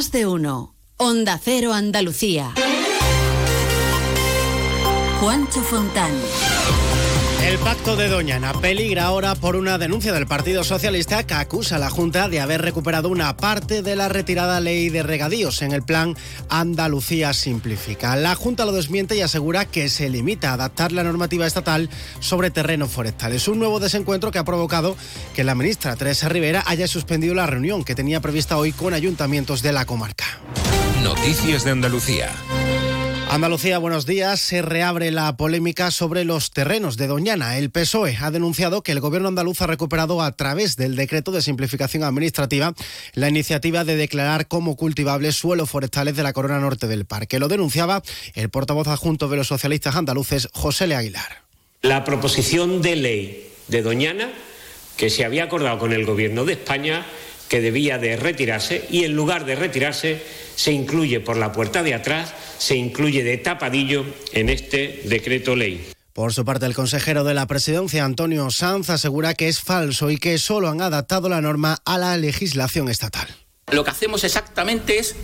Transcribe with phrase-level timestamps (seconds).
[0.00, 0.74] Más de uno.
[0.96, 2.54] Onda Cero Andalucía.
[5.20, 6.10] Juancho Fontán.
[7.42, 11.78] El pacto de Doñana peligra ahora por una denuncia del Partido Socialista que acusa a
[11.78, 15.82] la Junta de haber recuperado una parte de la retirada ley de regadíos en el
[15.82, 16.16] plan
[16.50, 18.14] Andalucía Simplifica.
[18.16, 21.88] La Junta lo desmiente y asegura que se limita a adaptar la normativa estatal
[22.20, 23.48] sobre terrenos forestales.
[23.48, 24.96] Un nuevo desencuentro que ha provocado
[25.34, 29.62] que la ministra Teresa Rivera haya suspendido la reunión que tenía prevista hoy con ayuntamientos
[29.62, 30.26] de la comarca.
[31.02, 32.30] Noticias de Andalucía.
[33.32, 34.40] Andalucía, buenos días.
[34.40, 37.58] Se reabre la polémica sobre los terrenos de Doñana.
[37.58, 41.40] El PSOE ha denunciado que el gobierno andaluz ha recuperado a través del decreto de
[41.40, 42.74] simplificación administrativa
[43.14, 47.38] la iniciativa de declarar como cultivables suelos forestales de la corona norte del parque.
[47.38, 48.02] Lo denunciaba
[48.34, 51.44] el portavoz adjunto de los socialistas andaluces, José Le Aguilar.
[51.82, 54.32] La proposición de ley de Doñana,
[54.96, 57.06] que se había acordado con el gobierno de España,
[57.50, 60.22] que debía de retirarse y en lugar de retirarse
[60.54, 65.90] se incluye por la puerta de atrás, se incluye de tapadillo en este decreto ley.
[66.12, 70.18] Por su parte, el consejero de la presidencia, Antonio Sanz, asegura que es falso y
[70.18, 73.26] que solo han adaptado la norma a la legislación estatal.
[73.72, 75.16] Lo que hacemos exactamente es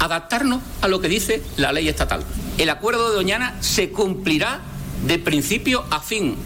[0.00, 2.24] adaptarnos a lo que dice la ley estatal.
[2.58, 4.60] El acuerdo de Doñana se cumplirá
[5.06, 6.36] de principio a fin.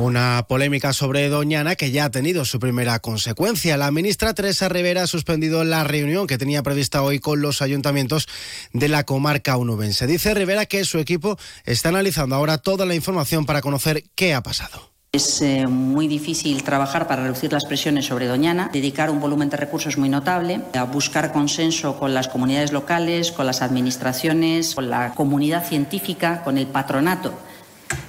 [0.00, 3.76] Una polémica sobre Doñana que ya ha tenido su primera consecuencia.
[3.76, 8.26] La ministra Teresa Rivera ha suspendido la reunión que tenía prevista hoy con los ayuntamientos
[8.72, 10.06] de la comarca onubense.
[10.06, 14.42] Dice Rivera que su equipo está analizando ahora toda la información para conocer qué ha
[14.42, 14.90] pasado.
[15.12, 19.58] Es eh, muy difícil trabajar para reducir las presiones sobre Doñana, dedicar un volumen de
[19.58, 25.12] recursos muy notable, a buscar consenso con las comunidades locales, con las administraciones, con la
[25.14, 27.34] comunidad científica, con el patronato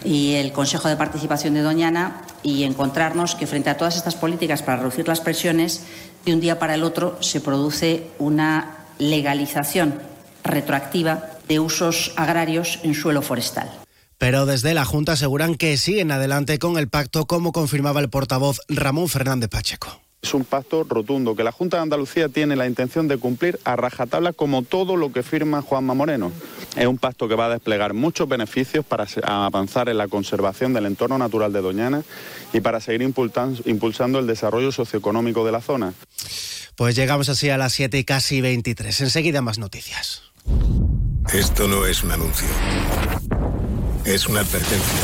[0.04, 4.64] y el Consejo de Participación de Doñana y encontrarnos que frente a todas estas políticas
[4.64, 5.84] para reducir las presiones,
[6.26, 10.00] de un día para el otro se produce una legalización
[10.44, 13.70] retroactiva de usos agrarios en suelo forestal.
[14.18, 18.60] Pero desde la Junta aseguran que siguen adelante con el pacto, como confirmaba el portavoz
[18.68, 20.00] Ramón Fernández Pacheco.
[20.22, 23.76] Es un pacto rotundo que la Junta de Andalucía tiene la intención de cumplir a
[23.76, 26.32] rajatabla como todo lo que firma Juanma Moreno.
[26.76, 30.86] Es un pacto que va a desplegar muchos beneficios para avanzar en la conservación del
[30.86, 32.04] entorno natural de Doñana
[32.54, 35.94] y para seguir impulsando el desarrollo socioeconómico de la zona.
[36.76, 39.02] Pues llegamos así a las 7 y casi 23.
[39.02, 40.22] Enseguida más noticias.
[41.34, 42.48] Esto no es un anuncio.
[44.06, 45.02] Es una advertencia.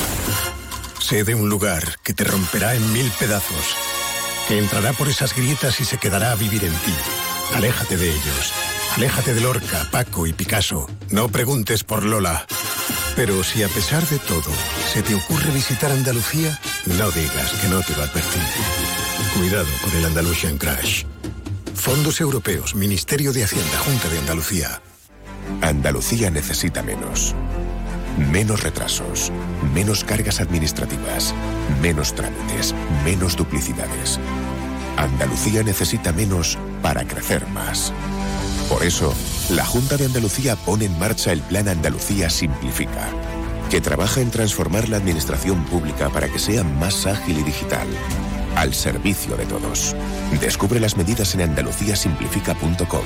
[1.00, 3.97] Sé de un lugar que te romperá en mil pedazos
[4.50, 6.94] entrará por esas grietas y se quedará a vivir en ti.
[7.56, 8.54] Aléjate de ellos.
[8.96, 10.88] Aléjate de Lorca, Paco y Picasso.
[11.10, 12.46] No preguntes por Lola.
[13.16, 14.52] Pero si a pesar de todo
[14.94, 18.40] se te ocurre visitar Andalucía, no digas que no te lo advertí.
[19.36, 21.04] Cuidado con el Andalusian Crash.
[21.76, 24.82] Fondos Europeos, Ministerio de Hacienda, Junta de Andalucía.
[25.62, 27.36] Andalucía necesita menos.
[28.18, 29.32] Menos retrasos,
[29.74, 31.36] menos cargas administrativas,
[31.82, 32.74] menos trámites,
[33.06, 34.20] menos duplicidades.
[34.98, 37.94] Andalucía necesita menos para crecer más.
[38.70, 39.14] Por eso,
[39.52, 43.08] la Junta de Andalucía pone en marcha el Plan Andalucía Simplifica,
[43.70, 47.88] que trabaja en transformar la administración pública para que sea más ágil y digital,
[48.58, 49.96] al servicio de todos.
[50.42, 53.04] Descubre las medidas en andaluciasimplifica.com.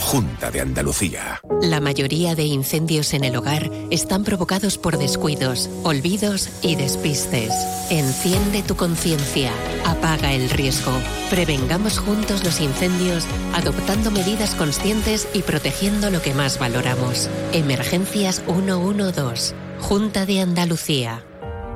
[0.00, 1.40] Junta de Andalucía.
[1.62, 7.52] La mayoría de incendios en el hogar están provocados por descuidos, olvidos y despistes.
[7.90, 9.50] Enciende tu conciencia,
[9.84, 10.92] apaga el riesgo.
[11.30, 17.28] Prevengamos juntos los incendios adoptando medidas conscientes y protegiendo lo que más valoramos.
[17.52, 19.54] Emergencias 112.
[19.80, 21.24] Junta de Andalucía.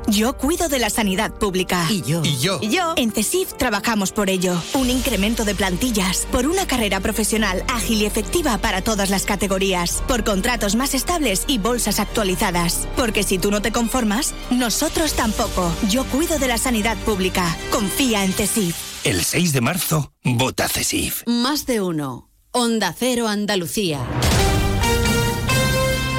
[0.06, 1.86] Yo cuido de la sanidad pública.
[1.90, 2.22] Y yo.
[2.24, 2.58] Y yo.
[2.62, 2.94] Y yo.
[2.96, 4.54] En CESIF trabajamos por ello.
[4.74, 10.02] Un incremento de plantillas, por una carrera profesional ágil y efectiva para todas las categorías,
[10.06, 12.88] por contratos más estables y bolsas actualizadas.
[12.96, 15.72] Porque si tú no te conformas, nosotros tampoco.
[15.88, 17.56] Yo cuido de la sanidad pública.
[17.70, 18.76] Confía en CESIF.
[19.04, 21.22] El 6 de marzo, vota CESIF.
[21.26, 22.28] Más de uno.
[22.50, 24.00] Onda Cero Andalucía.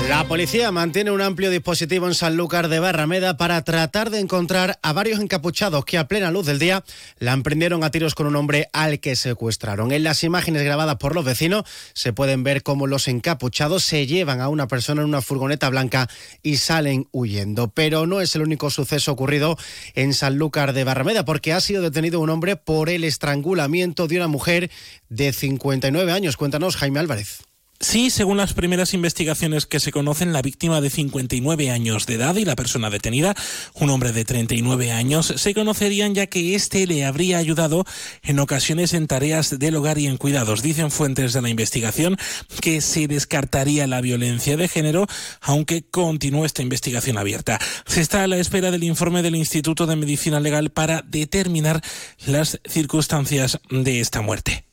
[0.10, 4.92] La policía mantiene un amplio dispositivo en Sanlúcar de Barrameda para tratar de encontrar a
[4.92, 6.84] varios encapuchados que a plena luz del día
[7.20, 9.92] la emprendieron a tiros con un hombre al que secuestraron.
[9.92, 11.64] En las imágenes grabadas por los vecinos
[11.94, 16.10] se pueden ver cómo los encapuchados se llevan a una persona en una furgoneta blanca
[16.42, 17.68] y salen huyendo.
[17.68, 19.60] Pero no es el único suceso ocurrido
[19.94, 24.28] en Sanlúcar de Barrameda porque ha sido detenido un hombre por el estrangulamiento de una
[24.28, 24.72] mujer
[25.08, 26.36] de 59 años.
[26.36, 27.49] Cuéntanos, Jaime Álvarez.
[27.82, 32.36] Sí, según las primeras investigaciones que se conocen, la víctima de 59 años de edad
[32.36, 33.36] y la persona detenida,
[33.74, 37.86] un hombre de 39 años, se conocerían ya que éste le habría ayudado
[38.22, 40.62] en ocasiones en tareas del hogar y en cuidados.
[40.62, 42.18] Dicen fuentes de la investigación
[42.60, 45.08] que se descartaría la violencia de género,
[45.40, 47.60] aunque continúe esta investigación abierta.
[47.86, 51.82] Se está a la espera del informe del Instituto de Medicina Legal para determinar
[52.26, 54.66] las circunstancias de esta muerte.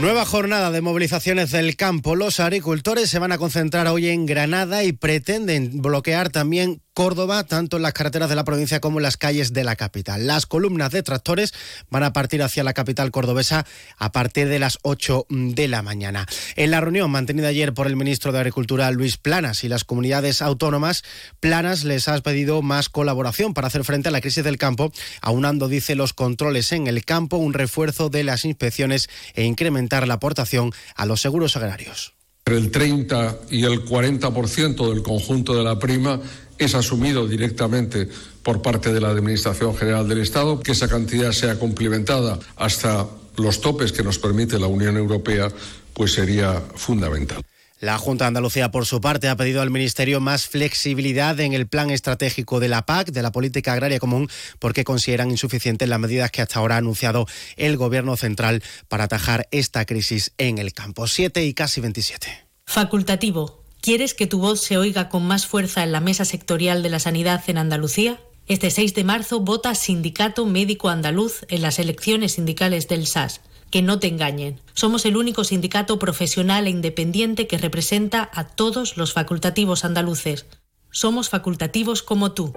[0.00, 2.16] Nueva jornada de movilizaciones del campo.
[2.16, 7.76] Los agricultores se van a concentrar hoy en Granada y pretenden bloquear también Córdoba, tanto
[7.76, 10.26] en las carreteras de la provincia como en las calles de la capital.
[10.26, 11.52] Las columnas de tractores
[11.90, 13.66] van a partir hacia la capital cordobesa
[13.98, 16.26] a partir de las 8 de la mañana.
[16.54, 20.40] En la reunión mantenida ayer por el ministro de Agricultura, Luis Planas, y las comunidades
[20.40, 21.04] autónomas,
[21.38, 24.90] Planas les ha pedido más colaboración para hacer frente a la crisis del campo,
[25.20, 30.14] aunando, dice, los controles en el campo, un refuerzo de las inspecciones e incrementar la
[30.14, 32.14] aportación a los seguros agrarios.
[32.46, 36.20] El 30 y el 40% del conjunto de la prima
[36.58, 38.08] es asumido directamente
[38.42, 43.06] por parte de la Administración General del Estado, que esa cantidad sea complementada hasta
[43.36, 45.48] los topes que nos permite la Unión Europea,
[45.92, 47.42] pues sería fundamental.
[47.78, 51.66] La Junta de Andalucía, por su parte, ha pedido al Ministerio más flexibilidad en el
[51.66, 56.30] plan estratégico de la PAC, de la Política Agraria Común, porque consideran insuficientes las medidas
[56.30, 57.26] que hasta ahora ha anunciado
[57.56, 61.06] el Gobierno central para atajar esta crisis en el campo.
[61.06, 62.46] Siete y casi 27.
[62.64, 63.65] Facultativo.
[63.86, 66.98] ¿Quieres que tu voz se oiga con más fuerza en la mesa sectorial de la
[66.98, 68.18] sanidad en Andalucía?
[68.48, 73.42] Este 6 de marzo vota Sindicato Médico Andaluz en las elecciones sindicales del SAS.
[73.70, 74.60] Que no te engañen.
[74.74, 80.46] Somos el único sindicato profesional e independiente que representa a todos los facultativos andaluces.
[80.90, 82.52] Somos facultativos como tú.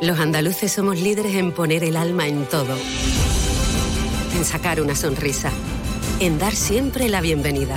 [0.00, 2.78] Los andaluces somos líderes en poner el alma en todo.
[4.36, 5.50] En sacar una sonrisa.
[6.20, 7.76] En dar siempre la bienvenida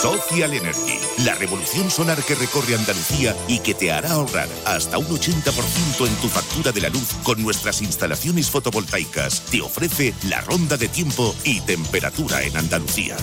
[0.00, 5.06] Social Energy, la revolución solar que recorre Andalucía y que te hará ahorrar hasta un
[5.06, 9.40] 80% en tu factura de la luz con nuestras instalaciones fotovoltaicas.
[9.50, 13.16] Te ofrece la ronda de tiempo y temperatura en Andalucía.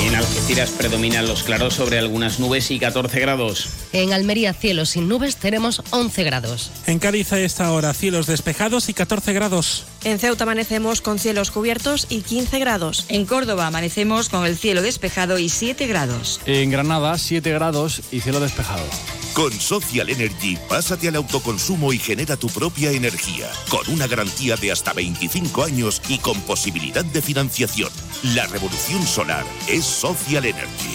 [0.00, 3.68] En Algeciras predominan los claros sobre algunas nubes y 14 grados.
[3.92, 6.72] En Almería, cielos sin nubes, tenemos 11 grados.
[6.86, 9.84] En Cádiz a esta hora, cielos despejados y 14 grados.
[10.04, 13.06] En Ceuta amanecemos con cielos cubiertos y 15 grados.
[13.08, 16.40] En Córdoba amanecemos con el cielo despejado y 7 grados.
[16.44, 18.84] En Granada, 7 grados y cielo despejado.
[19.32, 24.72] Con Social Energy, pásate al autoconsumo y genera tu propia energía, con una garantía de
[24.72, 27.90] hasta 25 años y con posibilidad de financiación.
[28.34, 30.94] La revolución solar es Social Energy.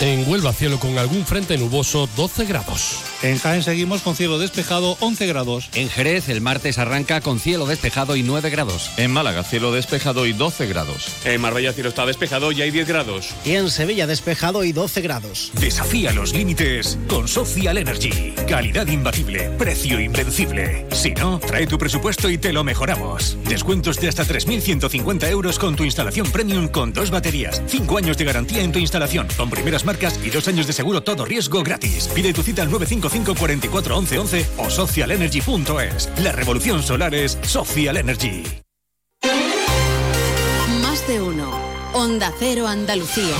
[0.00, 3.11] En Huelva, cielo con algún frente nuboso, 12 grados.
[3.22, 5.68] En Jaén seguimos con cielo despejado, 11 grados.
[5.74, 8.90] En Jerez, el martes arranca con cielo despejado y 9 grados.
[8.96, 11.06] En Málaga, cielo despejado y 12 grados.
[11.24, 13.28] En Marbella, cielo está despejado y hay 10 grados.
[13.44, 15.52] Y en Sevilla, despejado y 12 grados.
[15.60, 18.34] Desafía los límites con Social Energy.
[18.48, 20.84] Calidad imbatible, precio invencible.
[20.90, 23.36] Si no, trae tu presupuesto y te lo mejoramos.
[23.44, 27.62] Descuentos de hasta 3.150 euros con tu instalación premium con dos baterías.
[27.68, 31.04] 5 años de garantía en tu instalación con primeras marcas y dos años de seguro
[31.04, 32.08] todo riesgo gratis.
[32.12, 36.10] Pide tu cita al 955 44 11 11 o socialenergy.es.
[36.18, 38.42] La revolución solar es Social Energy.
[40.80, 41.50] Más de uno.
[41.92, 43.34] Onda Cero Andalucía.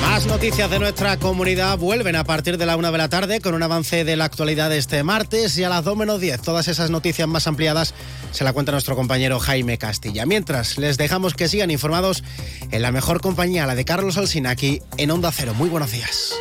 [0.00, 3.54] Más noticias de nuestra comunidad vuelven a partir de la una de la tarde con
[3.54, 6.42] un avance de la actualidad este martes y a las 2 menos 10.
[6.42, 7.94] Todas esas noticias más ampliadas
[8.32, 10.26] se la cuenta nuestro compañero Jaime Castilla.
[10.26, 12.24] Mientras, les dejamos que sigan informados
[12.70, 15.54] en la mejor compañía, la de Carlos Alsina, aquí en Onda Cero.
[15.54, 16.34] Muy buenos días.